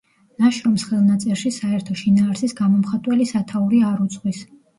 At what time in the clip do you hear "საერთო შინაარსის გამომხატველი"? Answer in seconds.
1.57-3.29